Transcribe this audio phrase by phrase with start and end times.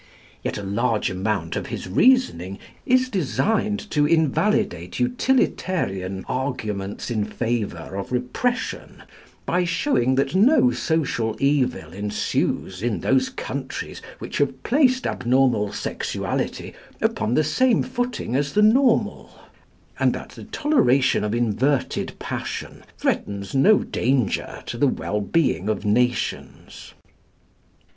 [0.43, 2.57] Yet a large amount of his reasoning
[2.87, 9.03] is designed to invalidate utilitarian arguments in favour of repression,
[9.45, 16.73] by showing that no social evil ensues in those countries which have placed abnormal sexuality
[16.99, 19.29] upon the same footing as the normal,
[19.99, 25.85] and that the toleration of inverted passion threatens no danger to the well being of
[25.85, 26.95] nations.